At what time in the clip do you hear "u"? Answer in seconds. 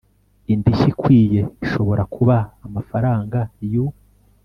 3.83-3.85